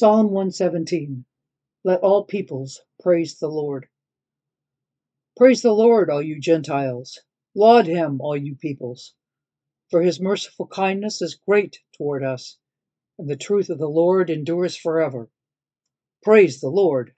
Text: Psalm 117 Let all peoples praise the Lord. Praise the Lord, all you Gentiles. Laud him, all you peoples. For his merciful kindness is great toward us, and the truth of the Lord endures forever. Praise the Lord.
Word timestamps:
Psalm 0.00 0.26
117 0.26 1.24
Let 1.82 2.00
all 2.02 2.22
peoples 2.22 2.82
praise 3.00 3.40
the 3.40 3.48
Lord. 3.48 3.88
Praise 5.36 5.60
the 5.62 5.72
Lord, 5.72 6.08
all 6.08 6.22
you 6.22 6.38
Gentiles. 6.38 7.18
Laud 7.52 7.88
him, 7.88 8.20
all 8.20 8.36
you 8.36 8.54
peoples. 8.54 9.14
For 9.90 10.02
his 10.02 10.20
merciful 10.20 10.68
kindness 10.68 11.20
is 11.20 11.34
great 11.34 11.80
toward 11.96 12.22
us, 12.22 12.58
and 13.18 13.28
the 13.28 13.34
truth 13.34 13.70
of 13.70 13.78
the 13.78 13.88
Lord 13.88 14.30
endures 14.30 14.76
forever. 14.76 15.32
Praise 16.22 16.60
the 16.60 16.70
Lord. 16.70 17.12